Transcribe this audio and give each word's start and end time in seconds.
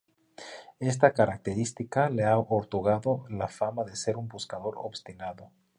Esta 0.79 1.13
característica 1.13 2.09
le 2.09 2.23
ha 2.25 2.35
otorgado 2.39 3.23
la 3.29 3.47
fama 3.47 3.83
de 3.83 3.95
ser 3.95 4.17
un 4.17 4.27
buscador 4.27 4.73
obstinado. 4.79 5.51